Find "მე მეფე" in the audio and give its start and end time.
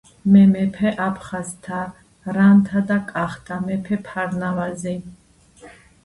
0.35-0.91